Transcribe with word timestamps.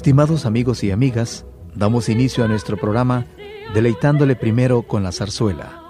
Estimados 0.00 0.46
amigos 0.46 0.82
y 0.82 0.92
amigas, 0.92 1.44
damos 1.74 2.08
inicio 2.08 2.42
a 2.42 2.48
nuestro 2.48 2.78
programa 2.78 3.26
deleitándole 3.74 4.34
primero 4.34 4.80
con 4.80 5.02
la 5.02 5.12
zarzuela. 5.12 5.82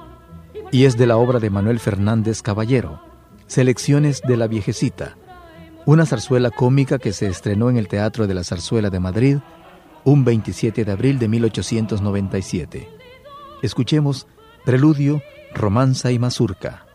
Y 0.73 0.87
es 0.87 0.97
de 0.97 1.07
la 1.07 1.17
obra 1.17 1.39
de 1.39 1.49
Manuel 1.49 1.79
Fernández 1.79 2.43
Caballero, 2.43 3.01
Selecciones 3.47 4.21
de 4.23 4.37
la 4.37 4.49
Viejecita, 4.49 5.17
una 5.87 6.07
zarzuela 6.07 6.51
cómica 6.51 6.99
que 6.99 7.13
se 7.13 7.29
estrenó 7.29 7.71
en 7.71 7.77
el 7.77 7.87
Teatro 7.87 8.27
de 8.27 8.35
la 8.35 8.43
Zarzuela 8.43 8.91
de 8.91 8.99
Madrid 8.99 9.37
un 10.03 10.25
27 10.25 10.85
de 10.85 10.91
abril 10.91 11.21
de 11.21 11.29
1897. 11.29 12.89
Escuchemos 13.63 14.27
Preludio, 14.65 15.23
Romanza 15.55 16.11
y 16.11 16.19
Mazurca. 16.19 16.90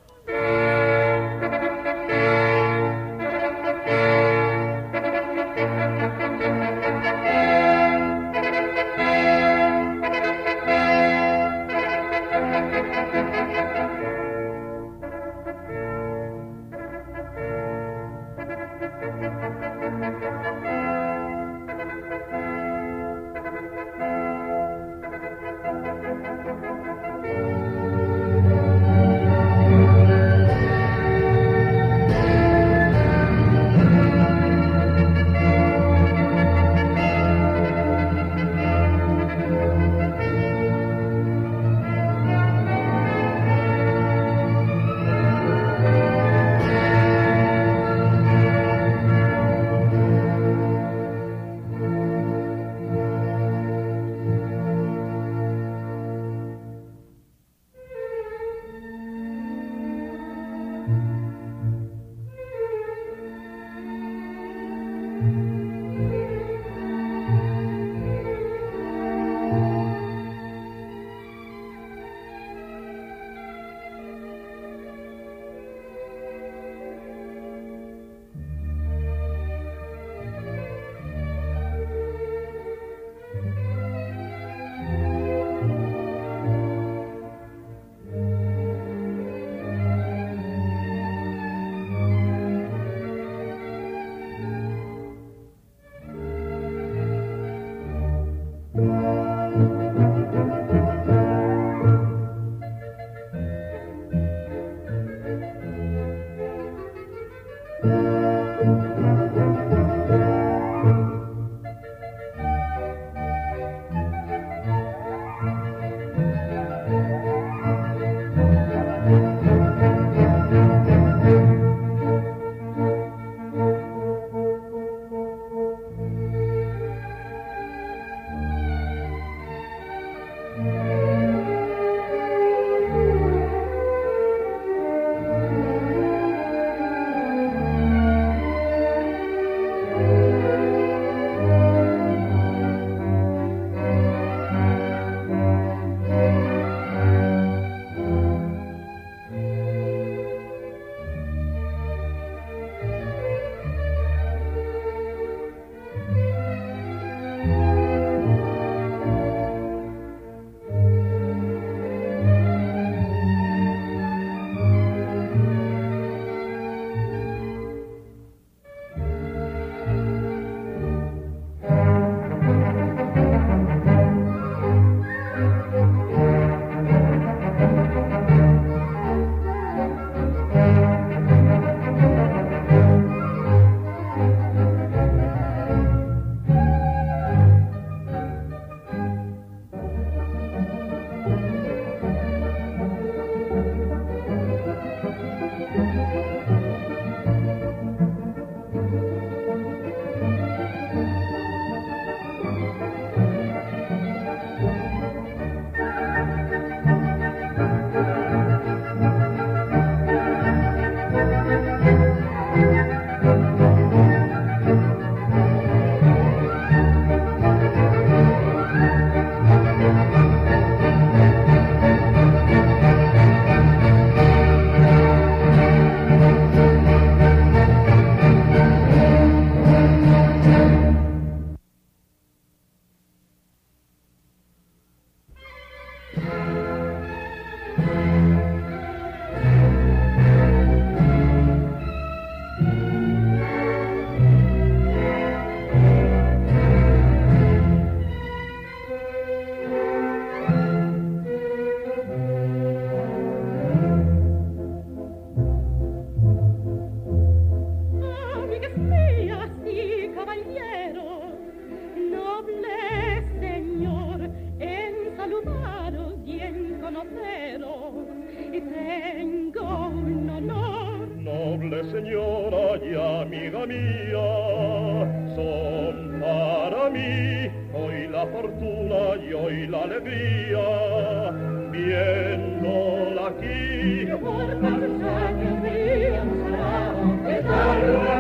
hoy, 277.74 278.08
la 278.08 278.26
fortuna 278.28 279.16
y 279.28 279.34
hoy 279.34 279.68
la 279.68 279.84
alegría, 279.84 281.32
viéndola 281.72 283.28
aquí. 283.28 284.06
Por 284.22 284.60
pasar 284.62 285.36
día, 285.76 286.24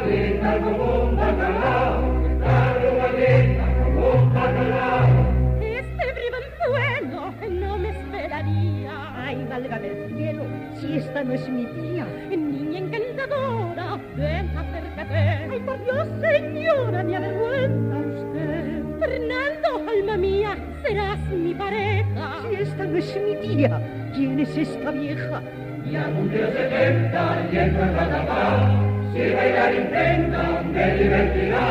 que 0.05 0.61
como 0.63 1.03
un 1.03 1.15
bacalao, 1.15 2.01
que 3.15 3.59
como 3.83 4.09
un 4.09 4.33
bacalao. 4.33 5.07
Este 5.61 6.05
no 7.49 7.77
me 7.77 7.89
esperaría. 7.89 8.91
Ay, 9.15 9.45
válgame 9.49 9.87
el 9.87 10.15
cielo, 10.15 10.43
si 10.79 10.97
esta 10.97 11.23
no 11.23 11.33
es 11.33 11.49
mi 11.49 11.65
tía. 11.65 12.05
Niña 12.29 12.79
encantadora, 12.79 13.99
ven, 14.15 14.57
acércate. 14.57 15.15
Ay, 15.51 15.59
por 15.65 15.83
Dios, 15.83 16.07
señora, 16.21 17.03
me 17.03 17.15
avergüenza 17.15 17.97
usted. 17.97 18.34
Fernando, 19.05 19.87
alma 19.87 20.17
mía, 20.17 20.57
serás 20.83 21.19
mi 21.29 21.53
pareja. 21.53 22.41
Si 22.49 22.55
esta 22.55 22.85
no 22.85 22.97
es 22.97 23.15
mi 23.23 23.35
tía, 23.35 23.79
¿quién 24.15 24.39
es 24.39 24.57
esta 24.57 24.89
vieja? 24.89 25.43
Y 25.85 25.91
Ya 25.91 26.05
cumplió 26.05 26.47
70 26.51 27.47
y 27.51 27.57
encuentra 27.57 28.07
la 28.07 28.25
paz. 28.25 28.71
Si 29.13 29.19
bailar 29.31 29.75
intenta, 29.75 30.63
me 30.73 30.95
divertirá. 30.95 31.67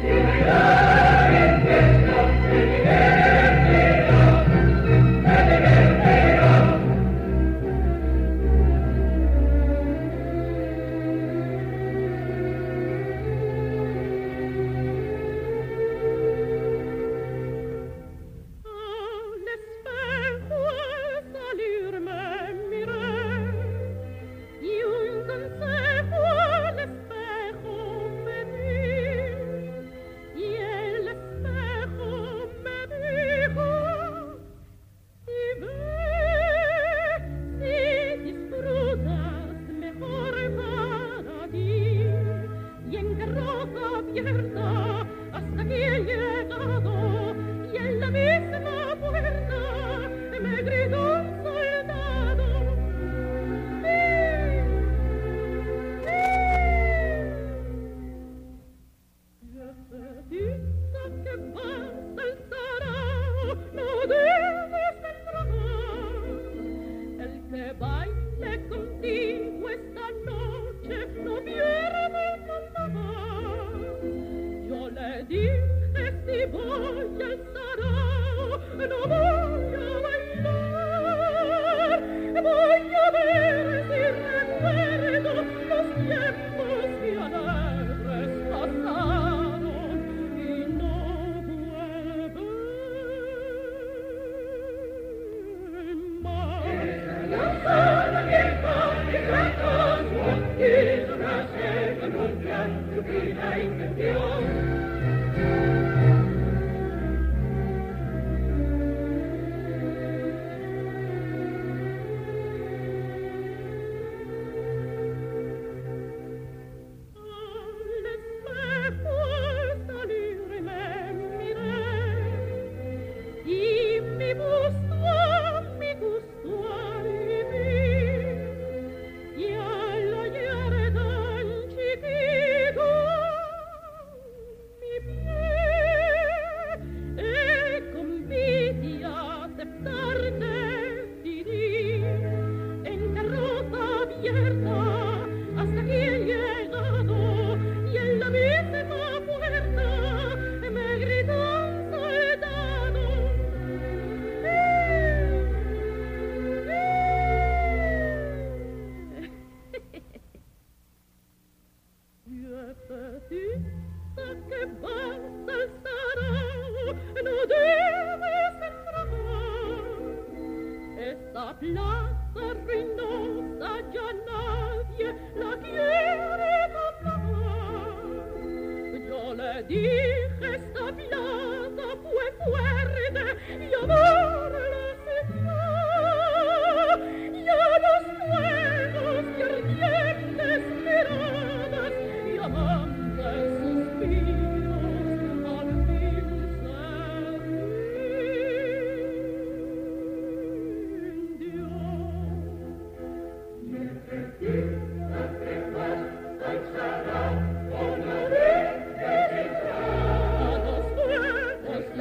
Si 0.00 0.08
bailar 0.08 1.30
intenta, 1.54 2.16
me 2.50 2.58
divertirá. 2.66 3.15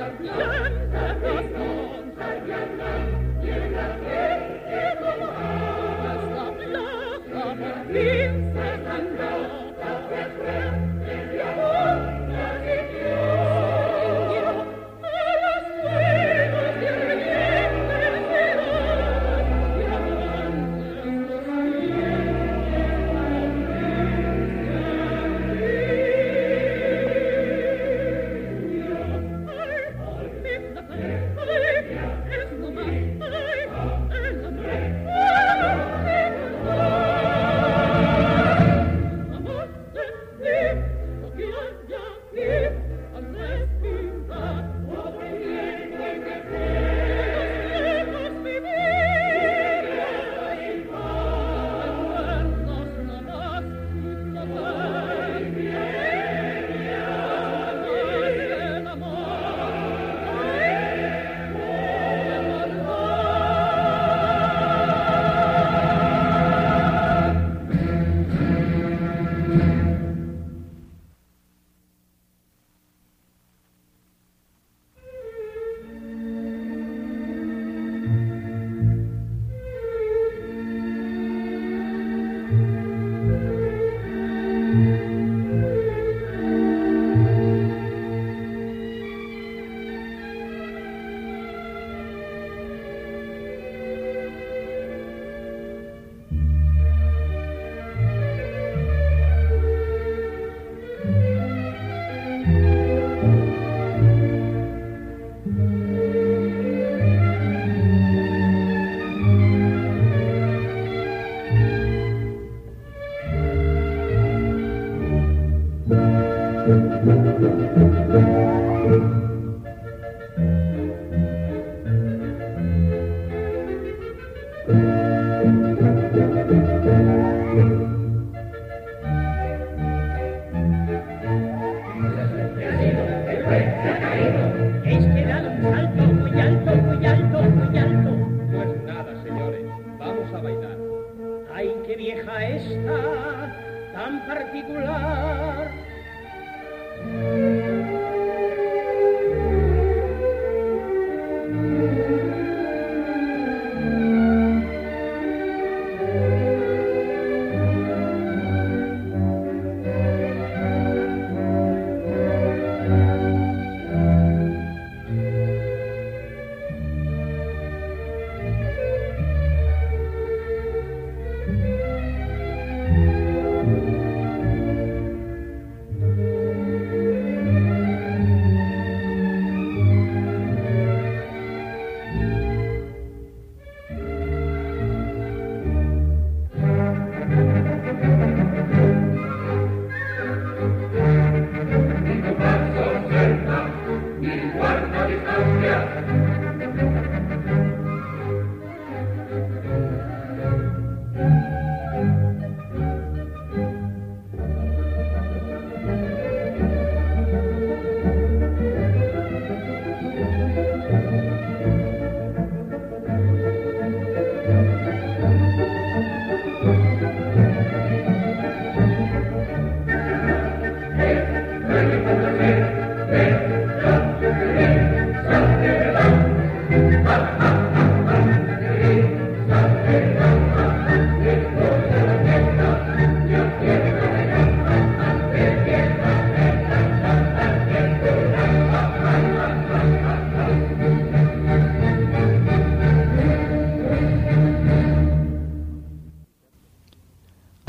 Thank. 0.05 1.44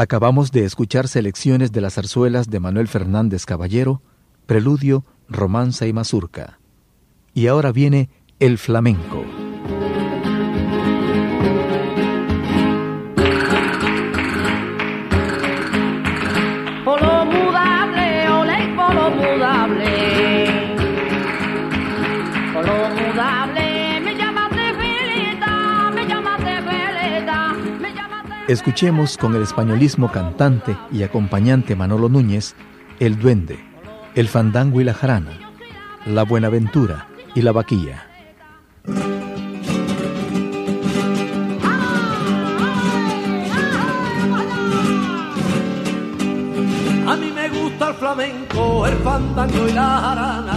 Acabamos 0.07 0.53
de 0.53 0.65
escuchar 0.65 1.09
selecciones 1.09 1.73
de 1.73 1.81
las 1.81 1.95
zarzuelas 1.95 2.49
de 2.49 2.61
Manuel 2.61 2.87
Fernández 2.87 3.45
Caballero, 3.45 4.03
Preludio, 4.47 5.05
Romanza 5.29 5.89
y 5.89 5.93
Mazurca. 5.93 6.61
Y 7.35 7.49
ahora 7.49 7.73
viene 7.73 8.09
el 8.39 8.57
flamenco. 8.57 9.26
Escuchemos 28.49 29.17
con 29.17 29.35
el 29.35 29.43
españolismo 29.43 30.13
cantante 30.13 30.77
y 30.93 31.03
acompañante 31.03 31.75
Manolo 31.75 32.09
Núñez 32.09 32.55
el 33.01 33.19
duende, 33.19 33.59
el 34.15 34.29
fandango 34.29 34.81
y 34.81 34.85
la 34.85 34.95
jarana, 34.95 35.33
la 36.07 36.23
buenaventura 36.23 37.09
y 37.35 37.43
la 37.43 37.51
vaquilla. 37.51 38.07
A 47.09 47.17
mí 47.17 47.33
me 47.33 47.49
gusta 47.49 47.89
el 47.89 47.95
flamenco, 47.97 48.87
el 48.87 48.95
fandango 48.99 49.69
y 49.69 49.73
la 49.73 50.01
jarana. 50.01 50.55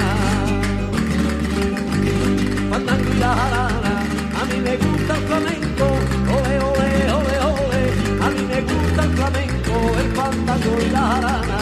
Fandango 2.69 3.09
y 3.11 3.17
la 3.17 3.33
jarana, 3.33 4.03
a 4.39 4.45
mí 4.45 4.59
me 4.61 4.77
gusta 4.77 5.15
el 5.17 5.23
flamenco, 5.23 5.87
y 10.57 10.89
la 10.89 10.99
jarana. 10.99 11.59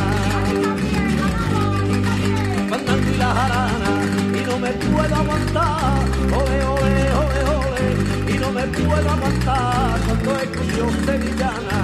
Fandango 2.70 3.10
y 3.14 3.18
la 3.18 3.34
jarana, 3.34 3.92
y 4.34 4.46
no 4.46 4.60
me 4.60 4.72
puedo 4.72 5.16
aguantar, 5.16 6.06
ole, 6.32 6.64
ole, 6.64 6.94
ole, 7.22 7.40
ole. 7.58 8.34
Y 8.34 8.38
no 8.38 8.52
me 8.52 8.64
puedo 8.68 9.10
aguantar 9.10 10.00
cuando 10.06 10.38
escucho 10.38 10.90
sevillana 11.06 11.78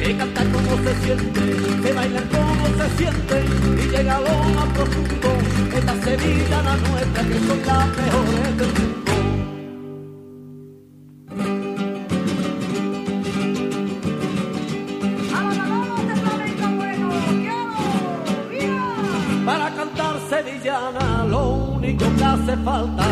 que 0.00 0.16
cantar 0.16 0.46
como 0.50 0.76
se 0.82 0.94
siente, 1.04 1.40
que 1.82 1.92
bailar 1.92 2.24
como 2.28 2.66
se 2.78 2.96
siente 2.96 3.44
y 3.82 3.88
llega 3.90 4.16
a 4.16 4.20
lo 4.20 4.38
más 4.54 4.68
profundo, 4.74 5.28
esta 5.76 6.02
Sevilla 6.02 6.62
la 6.62 6.76
nuestra 6.76 7.22
que 7.24 7.38
son 7.46 7.60
las 7.66 7.88
mejores 7.96 8.56
del 8.56 8.66
mundo. 8.68 8.87
Falta. 22.68 23.06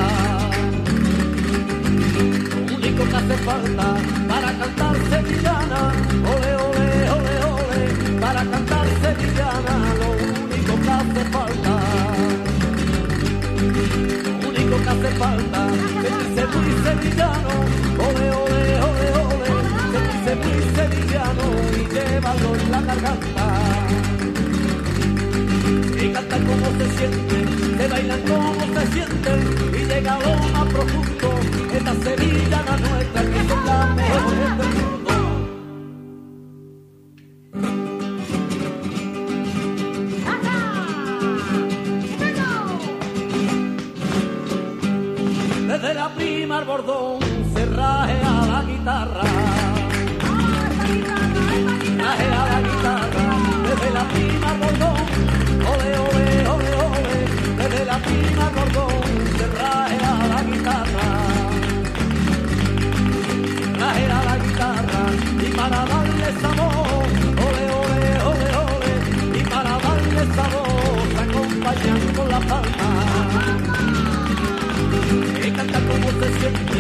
Lo 2.66 2.74
único 2.76 3.02
que 3.10 3.16
hace 3.20 3.36
falta 3.48 3.86
para 4.30 4.48
cantar 4.60 4.96
sevillana, 5.10 5.80
ole, 6.32 6.50
ole, 6.66 6.88
ole, 7.16 7.34
ole, 7.54 7.82
para 8.22 8.42
cantar 8.52 8.86
sevillana, 9.02 9.74
lo 10.00 10.08
único 10.44 10.72
que 10.84 10.90
hace 10.98 11.22
falta, 11.36 11.72
lo 14.40 14.46
único 14.50 14.74
que 14.84 14.90
hace 14.94 15.10
falta, 15.22 15.60
que 16.02 16.10
dice 16.18 16.42
muy 16.54 16.70
sevillano, 16.86 17.52
ole, 18.08 18.15
Como 26.46 26.66
se 26.78 26.86
siente, 26.96 27.36
te 27.76 27.88
bailan 27.88 28.20
como 28.22 28.54
se 28.54 28.86
siente 28.92 29.30
y 29.72 29.84
llega 29.84 30.18
lo 30.20 30.36
más 30.52 30.72
profundo, 30.72 31.40
esta 31.74 31.94
Sevilla 31.94 32.62
la 32.62 32.76
nuestra 32.76 33.15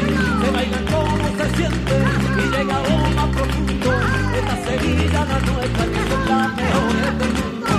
se 0.06 0.50
baila 0.50 0.80
como 0.90 1.24
se 1.36 1.46
siente 1.56 1.94
y 2.38 2.44
llega 2.54 2.76
lo 2.88 2.96
más 3.16 3.28
profundo. 3.36 3.90
Esta 4.38 4.56
Sevilla 4.64 5.20
la 5.24 5.38
nuestra 5.40 5.84
que 5.86 6.02
son 6.10 6.22
las 6.28 6.48
mejores 6.56 7.12
del 7.18 7.32
mundo. 7.38 7.74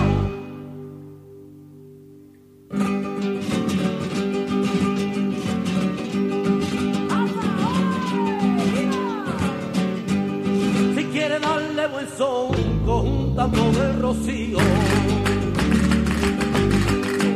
Si 10.96 11.04
quiere 11.06 11.40
darle 11.40 11.68
darle 11.78 11.88
buen 11.88 12.08
son, 12.18 12.52
conjuntando 12.86 13.72
del 13.72 14.02
rocío. 14.02 14.58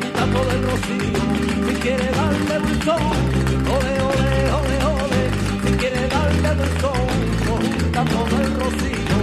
Conjuntando 0.01 0.39
del 0.45 0.61
rocío, 0.63 1.21
si 1.67 1.73
quiere 1.81 2.11
darle 2.11 2.59
buen 2.59 2.81
son, 2.83 3.50
darle 6.61 6.77
buen 6.77 6.81
son, 6.81 7.07
conjuntando 7.47 8.19
del 8.37 8.53
rocío. 8.59 9.17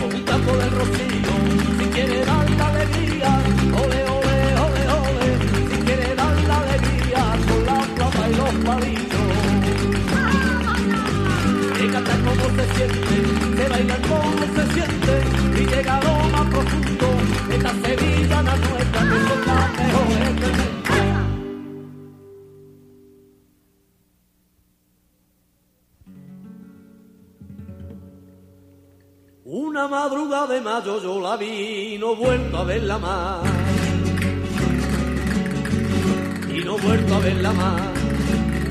Conjuntando 0.00 0.56
del 0.56 0.70
rocío, 0.70 1.32
si 1.78 1.84
quiere 1.86 2.24
darle 2.24 2.62
alegría, 2.62 3.30
ole, 3.72 4.00
ole, 4.04 4.38
ole, 4.64 4.82
ole, 5.00 5.28
si 5.70 5.76
quiere 5.84 6.14
darle 6.14 6.52
alegría, 6.52 7.22
con 7.48 7.60
la 7.66 7.78
plata 7.94 8.28
y 8.28 8.34
los 8.34 8.54
palillos. 8.64 9.32
Y 11.80 11.86
cantar 11.88 12.20
como 12.20 12.46
se 12.56 12.64
siente, 12.74 13.16
se 13.56 13.68
baila 13.68 13.96
como 14.08 14.44
se 14.54 14.64
siente, 14.74 15.14
y 15.60 15.66
llega 15.66 16.00
lo 16.02 16.14
más 16.30 16.46
profundo, 16.50 17.06
esta 17.50 17.72
Sevilla 17.82 18.42
la 18.42 18.56
nuestra, 18.56 19.00
que 19.02 19.18
son 19.28 19.40
las 19.46 19.70
mejores 19.78 20.73
Una 29.84 30.00
madrugada 30.00 30.46
de 30.46 30.60
mayo 30.62 30.98
yo 31.02 31.20
la 31.20 31.36
vi 31.36 31.98
no 32.00 32.16
vuelto 32.16 32.56
a 32.56 32.64
verla 32.64 32.98
más. 32.98 33.42
Y 36.48 36.64
no 36.64 36.78
vuelto 36.78 37.14
a 37.14 37.18
verla 37.18 37.52
más. 37.52 37.82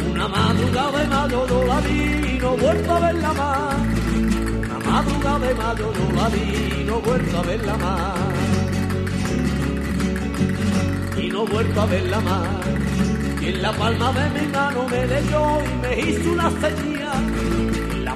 Una 0.10 0.28
madrugada 0.28 0.99
de 0.99 1.08
mayo 1.08 1.47
yo 1.47 1.65
la 1.65 1.82
vi 1.82 2.39
no 2.41 2.58
vuelto 2.58 2.91
a 2.93 2.99
verla 2.99 3.34
más. 3.34 3.76
Una 4.58 4.80
madrugada 4.80 5.39
de 5.47 5.54
mayo 5.54 5.93
yo 5.93 6.12
la 6.15 6.30
vi 6.30 6.84
no 6.84 6.99
vuelto 6.99 7.38
a 7.38 7.41
verla 7.43 7.78
más. 7.78 8.19
Y 11.15 11.30
no 11.30 11.45
vuelto 11.45 11.82
a 11.82 11.86
verla 11.86 12.19
más. 12.21 12.47
Y 13.39 13.45
en 13.49 13.62
la 13.62 13.71
palma 13.73 14.12
de 14.13 14.30
mi 14.32 14.47
mano 14.47 14.88
me 14.89 15.06
leyó 15.06 15.62
y 15.63 15.76
me 15.76 16.10
hizo 16.10 16.32
una 16.32 16.49
señal. 16.49 17.62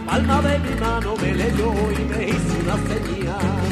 Palma 0.08 0.42
de 0.42 0.60
mi 0.60 0.74
mano 0.80 1.16
me 1.22 1.34
leyó 1.34 1.74
y 1.92 2.04
me 2.06 2.30
hizo 2.30 2.54
una 2.64 2.78
señal. 2.88 3.68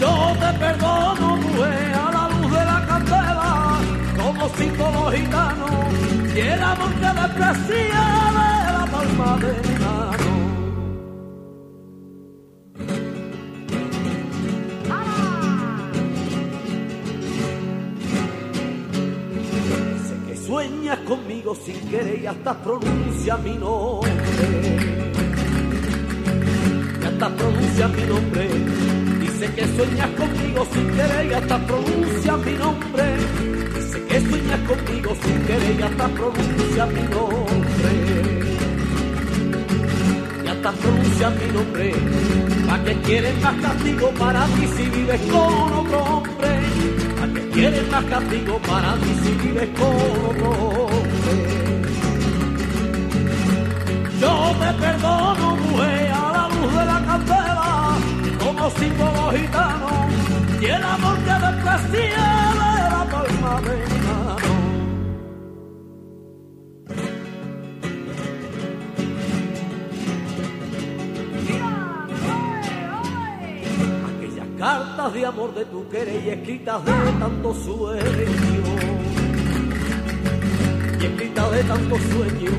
Yo 0.00 0.12
te 0.40 0.58
perdono, 0.58 1.36
mujer, 1.36 1.94
a 1.94 2.10
la 2.16 2.28
luz 2.30 2.50
de 2.50 2.64
la 2.64 2.86
candela, 2.88 3.78
como 4.16 4.48
símbolo 4.56 5.12
gitano, 5.12 5.66
y 6.34 6.38
el 6.38 6.62
amor 6.62 6.92
que 6.94 7.10
desprecia 7.20 8.04
de 8.36 8.72
la 8.72 8.86
palma 8.90 9.36
de 9.44 9.68
mi 9.68 9.74
mano. 9.84 10.35
Conmigo 21.06 21.54
sin 21.54 21.78
querer 21.88 22.20
y 22.20 22.26
hasta 22.26 22.52
pronuncia 22.62 23.36
mi 23.38 23.54
nombre. 23.56 24.10
Y 27.00 27.04
hasta 27.04 27.28
pronuncia 27.36 27.88
mi 27.88 28.02
nombre. 28.02 28.48
Dice 29.20 29.54
que 29.54 29.66
sueñas 29.76 30.10
conmigo 30.10 30.66
sin 30.72 30.86
querer 30.96 31.26
y 31.30 31.34
hasta 31.34 31.58
pronuncia 31.66 32.36
mi 32.36 32.52
nombre. 32.54 33.04
Dice 33.76 34.04
que 34.06 34.20
sueñas 34.20 34.60
conmigo 34.68 35.16
sin 35.22 35.38
querer 35.46 35.76
y 35.78 35.82
hasta 35.82 36.08
pronuncia 36.08 36.86
mi 36.86 37.02
nombre. 37.14 37.90
Y 40.44 40.48
hasta 40.48 40.72
pronuncia 40.72 41.30
mi 41.30 41.52
nombre. 41.52 41.94
¿Para 42.66 42.84
qué 42.84 42.94
quieres 43.02 43.42
más 43.42 43.54
castigo 43.62 44.10
para 44.18 44.46
mí 44.48 44.66
si 44.76 44.82
vives 44.90 45.20
con 45.30 45.72
otro 45.72 45.98
hombre? 46.02 46.45
¿Para 47.56 47.70
qué 47.70 47.72
quieres 47.72 47.90
más 47.90 48.04
castigo 48.04 48.58
para 48.58 48.96
mí 48.96 49.16
si 49.22 49.32
vives 49.32 49.70
hombre? 49.80 50.46
Yo 54.20 54.54
te 54.60 54.72
perdono, 54.78 55.56
mujer, 55.56 56.12
a 56.12 56.32
la 56.32 56.48
luz 56.48 56.70
de 56.70 56.84
la 56.84 57.04
candela, 57.06 57.96
como 58.38 58.70
símbolo 58.72 59.32
gitano, 59.32 59.88
y 60.60 60.64
el 60.66 60.82
amor 60.82 61.16
que 61.24 61.32
desprecia 61.46 62.26
de 62.60 62.90
la 62.90 63.06
palma 63.10 63.60
de 63.62 64.05
cartas 74.66 75.14
de 75.14 75.24
amor 75.24 75.54
de 75.54 75.64
tu 75.66 75.88
querer 75.88 76.24
y 76.24 76.30
escritas 76.30 76.84
de 76.84 76.92
tanto 77.20 77.54
sueño 77.54 78.02
y 81.00 81.04
escritas 81.04 81.52
de 81.52 81.62
tanto 81.62 81.96
sueño. 82.10 82.50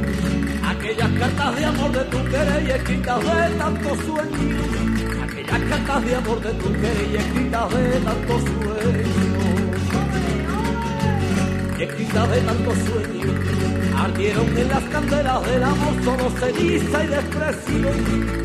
Aquellas 0.72 1.12
cartas 1.20 1.56
de 1.58 1.66
amor 1.66 1.92
de 1.92 2.04
tu 2.06 2.20
querer 2.32 2.64
y 2.66 2.72
escritas 2.72 3.20
de 3.20 3.56
tanto 3.58 3.90
sueño. 4.08 4.58
Aquellas 5.26 5.62
cartas 5.70 6.06
de 6.06 6.16
amor 6.16 6.40
de 6.40 6.52
tu 6.62 6.72
querer 6.82 7.08
y 7.12 7.16
escritas 7.18 7.74
de 7.76 8.00
tanto 8.08 8.34
sueño. 8.48 9.08
Y 11.78 11.84
escritas 11.84 12.32
de 12.32 12.42
tanto 12.42 12.72
sueño. 12.86 13.77
Ardieron 13.98 14.58
en 14.58 14.70
las 14.70 14.84
candelas 14.84 15.46
del 15.46 15.64
amor 15.64 16.04
solo 16.04 16.30
ceniza 16.40 17.04
y 17.04 17.08
desprecio. 17.08 17.90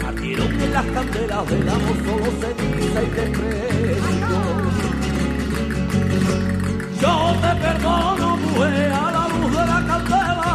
Ardieron 0.06 0.60
en 0.60 0.72
las 0.72 0.86
candelas 0.86 1.48
del 1.48 1.68
amor 1.68 1.96
solo 2.04 2.28
ceniza 2.40 3.02
y 3.02 3.10
desprecio. 3.16 4.38
Yo 7.00 7.34
te 7.42 7.52
perdono, 7.62 8.36
mujer, 8.36 8.92
a 8.92 9.10
la 9.10 9.28
luz 9.28 9.50
de 9.50 9.66
la 9.72 9.80
candela, 9.88 10.52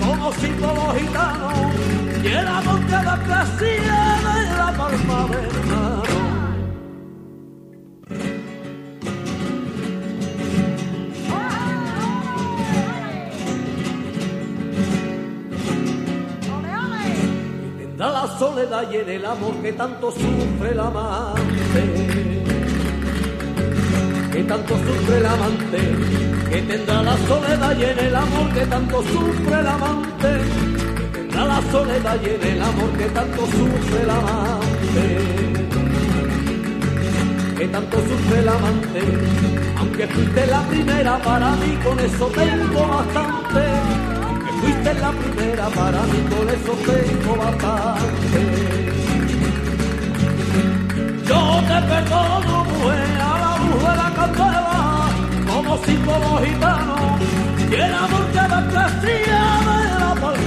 como 0.00 0.32
símbolo 0.32 0.94
gitano, 0.98 1.50
y 2.22 2.26
el 2.26 2.46
amor 2.46 2.80
que 2.86 2.96
desprecia 2.96 3.81
y 18.64 19.24
amor 19.24 19.54
que 19.60 19.72
tanto 19.72 20.12
sufre 20.12 20.70
el 20.70 20.80
amante. 20.80 21.82
Que 24.32 24.44
tanto 24.44 24.74
sufre 24.76 25.18
el 25.18 25.26
amante, 25.26 25.78
que 26.48 26.62
tendrá 26.62 27.02
la 27.02 27.16
soledad 27.26 27.76
y 27.76 27.84
en 27.84 27.98
el 27.98 28.14
amor 28.14 28.52
que 28.54 28.66
tanto 28.66 29.02
sufre 29.02 29.60
el 29.60 29.66
amante, 29.66 30.28
que 30.96 31.18
tendrá 31.18 31.44
la 31.44 31.62
soledad 31.72 32.16
y 32.22 32.28
en 32.28 32.42
el 32.52 32.62
amor 32.62 32.90
que 32.96 33.04
tanto 33.06 33.40
sufre 33.46 34.02
el 34.02 34.10
amante, 34.10 35.04
que 37.58 37.68
tanto 37.68 37.96
sufre 37.96 38.38
el 38.38 38.48
amante, 38.48 39.02
aunque 39.76 40.06
fuiste 40.06 40.46
la 40.46 40.62
primera 40.68 41.18
para 41.18 41.50
mí, 41.56 41.78
con 41.84 41.98
eso 41.98 42.26
tengo 42.26 42.88
bastante, 42.88 43.64
aunque 44.24 44.52
fuiste 44.60 44.94
la 44.94 45.10
primera 45.10 45.21
para 45.50 46.02
mí, 46.10 46.20
con 46.30 46.48
eso 46.50 46.72
tengo 46.86 47.32
bastante. 47.36 48.40
Yo 51.28 51.40
te 51.68 51.78
perdono, 51.90 52.64
mujer, 52.64 53.20
a 53.20 53.32
la 53.42 53.52
luz 53.58 53.80
de 53.86 53.92
la 54.02 54.08
candela, 54.16 54.68
como 55.46 55.70
símbolo 55.84 56.30
gitano, 56.44 56.96
y 57.70 57.74
el 57.74 57.94
amor 57.94 58.24
que 58.34 58.44
desprecia 58.54 59.42
de 59.68 60.00
la 60.00 60.12
palma 60.20 60.41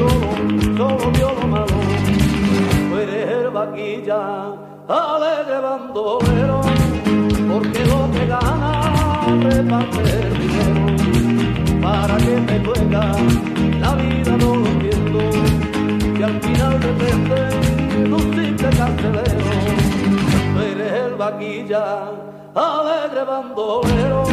solo, 0.00 0.08
solo 0.76 1.10
vio 1.12 1.32
lo 1.34 1.46
malo. 1.46 1.78
Eres 3.00 3.28
el 3.28 3.50
vaquilla, 3.50 4.20
alegre 4.88 5.60
bandolero, 5.60 6.60
porque 7.50 7.84
lo 7.86 8.10
que 8.12 8.26
gana 8.26 8.72
reparte 9.42 10.00
el 10.20 10.32
dinero, 10.40 11.80
para 11.82 12.16
que 12.16 12.34
te 12.48 12.58
duela, 12.60 13.12
la 13.80 13.94
vida 13.94 14.36
no 14.36 14.54
lo 14.56 14.66
entiendo, 14.66 15.20
y 16.18 16.22
al 16.22 16.40
final 16.40 16.80
depende 16.80 17.40
de 18.08 18.14
un 18.14 18.26
simple 18.34 18.70
carcelero. 18.78 19.50
Eres 20.70 20.92
el 21.06 21.14
vaquilla, 21.14 21.84
alegre 22.54 23.24
bandolero, 23.24 24.24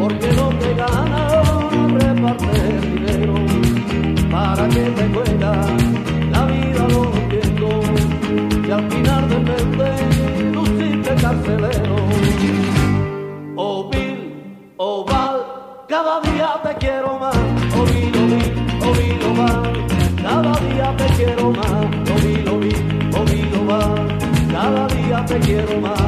porque 0.00 0.32
no 0.32 0.48
te 0.60 0.74
gana 0.74 1.42
reparte 1.98 2.63
para 4.34 4.68
que 4.68 4.80
te 4.96 5.08
juega 5.14 5.52
la 6.32 6.44
vida 6.46 6.88
lo 6.88 7.02
entiendo, 7.14 7.68
y 8.66 8.70
al 8.72 8.90
final 8.90 9.22
mes 9.46 10.52
tú 10.52 10.66
simple 10.66 11.14
carcelero. 11.22 11.96
Oh 13.54 13.88
Bill, 13.90 14.18
oh 14.76 15.04
Val, 15.04 15.38
cada 15.88 16.20
día 16.22 16.50
te 16.64 16.74
quiero 16.82 17.16
más, 17.20 17.36
oh 17.78 17.84
Bill, 17.84 18.12
oh 18.82 18.92
cada 20.20 20.54
día 20.66 20.96
te 20.96 21.06
quiero 21.16 21.52
más, 21.52 21.82
oh 22.12 22.18
Bill, 22.24 22.48
oh 23.14 23.24
cada 24.52 24.88
día 24.88 25.24
te 25.26 25.38
quiero 25.46 25.80
más. 25.80 26.02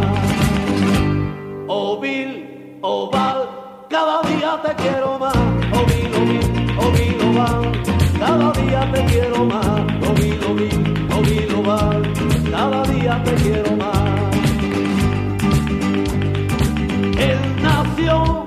Oh 1.69 2.01
Bill, 2.01 2.79
oh 2.81 3.09
Val, 3.09 3.49
cada 3.89 4.23
día 4.23 4.61
te 4.65 4.75
quiero 4.83 5.17
más, 5.19 5.37
oh 5.73 5.96
te 8.93 9.05
quiero 9.07 9.45
más, 9.45 9.87
Bill, 10.17 10.41
oh 10.49 10.55
Bill, 10.55 11.09
oh 11.13 11.23
Bill, 11.23 11.55
oh 11.57 11.63
Val, 11.63 12.03
cada 12.51 12.83
día 12.85 13.23
te 13.25 13.35
quiero 13.35 13.77
más. 13.77 13.97
Él 17.19 17.39
nació 17.63 18.47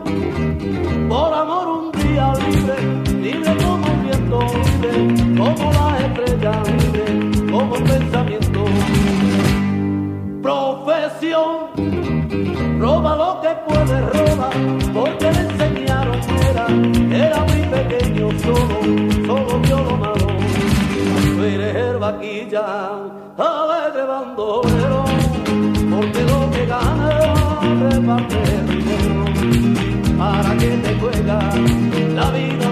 por 1.09 1.33
amor 1.33 1.67
un 1.67 1.91
día 2.01 2.33
libre, 2.47 2.75
libre 3.21 3.55
como 3.63 3.87
el 3.87 3.99
viento, 4.01 4.39
libre 4.81 5.37
como 5.37 5.71
la 5.71 5.97
estrella, 6.05 6.63
libre 6.77 7.05
como 7.51 7.73
pensamiento. 7.75 8.65
Profesión, 10.41 11.49
roba 12.79 13.15
lo 13.15 13.41
que 13.41 13.49
puede, 13.67 14.01
roba, 14.01 14.49
porque 14.93 15.31
le 15.31 15.41
enseñaron 15.41 16.19
que 16.21 16.49
era, 16.49 16.67
era 17.27 17.48
eres 22.09 22.53
el 22.53 22.55
vaquilla, 22.55 22.89
alegre 23.37 24.03
bandolero, 24.03 25.05
porque 25.89 26.23
lo 26.23 26.51
que 26.51 26.65
gana 26.65 27.09
reparte 27.89 28.37
dinero. 28.67 29.25
Para 30.17 30.57
que 30.57 30.67
te 30.67 30.95
juega 30.99 31.39
la 32.15 32.31
vida 32.31 32.68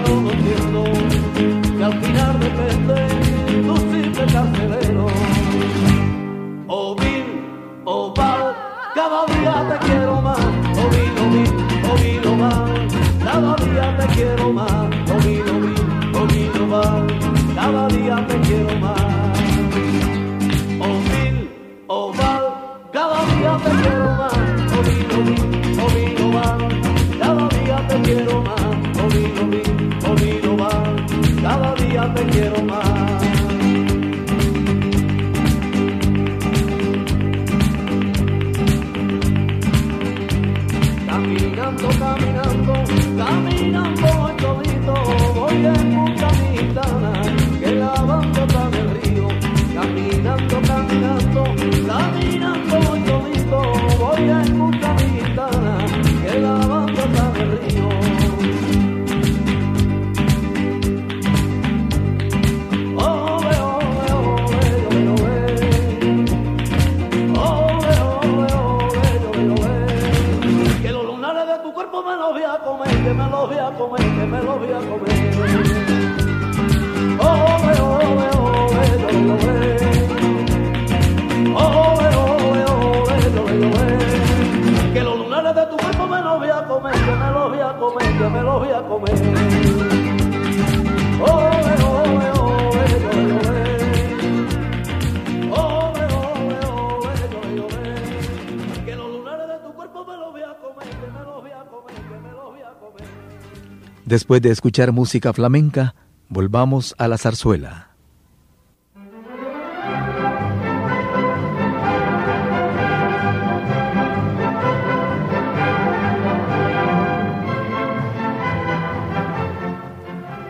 Después 104.08 104.40
de 104.40 104.50
escuchar 104.50 104.90
música 104.90 105.34
flamenca, 105.34 105.94
volvamos 106.30 106.94
a 106.96 107.08
la 107.08 107.18
zarzuela. 107.18 107.90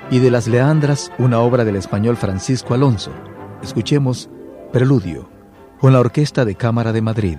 Y 0.08 0.20
de 0.20 0.30
las 0.30 0.46
Leandras, 0.46 1.10
una 1.18 1.40
obra 1.40 1.64
del 1.64 1.74
español 1.74 2.16
Francisco 2.16 2.74
Alonso. 2.74 3.10
Escuchemos 3.60 4.30
Preludio, 4.72 5.28
con 5.80 5.92
la 5.92 5.98
Orquesta 5.98 6.44
de 6.44 6.54
Cámara 6.54 6.92
de 6.92 7.02
Madrid. 7.02 7.38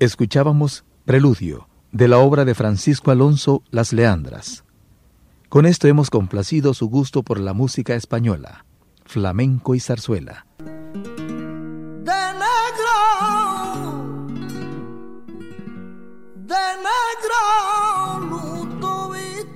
Escuchábamos 0.00 0.84
Preludio, 1.04 1.68
de 1.90 2.06
la 2.06 2.18
obra 2.18 2.44
de 2.44 2.54
Francisco 2.54 3.10
Alonso 3.10 3.64
Las 3.72 3.92
Leandras. 3.92 4.62
Con 5.48 5.66
esto 5.66 5.88
hemos 5.88 6.08
complacido 6.08 6.72
su 6.72 6.88
gusto 6.88 7.24
por 7.24 7.40
la 7.40 7.52
música 7.52 7.96
española, 7.96 8.64
flamenco 9.04 9.74
y 9.74 9.80
zarzuela. 9.80 10.46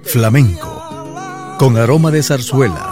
Flamenco, 0.03 1.57
con 1.61 1.77
aroma 1.77 2.11
de 2.11 2.23
zarzuela. 2.25 2.92